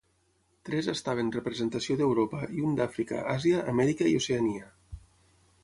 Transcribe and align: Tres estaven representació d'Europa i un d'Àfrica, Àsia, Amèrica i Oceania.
Tres 0.69 0.87
estaven 0.93 1.29
representació 1.35 1.97
d'Europa 1.99 2.41
i 2.61 2.65
un 2.69 2.73
d'Àfrica, 2.81 3.21
Àsia, 3.37 3.63
Amèrica 3.75 4.09
i 4.13 4.17
Oceania. 4.23 4.75